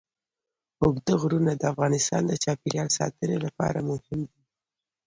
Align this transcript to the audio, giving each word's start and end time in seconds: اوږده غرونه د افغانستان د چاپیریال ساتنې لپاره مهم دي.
اوږده 0.81 1.13
غرونه 1.21 1.51
د 1.57 1.61
افغانستان 1.73 2.21
د 2.27 2.33
چاپیریال 2.43 2.89
ساتنې 2.97 3.37
لپاره 3.45 3.79
مهم 3.89 4.19
دي. 4.29 4.41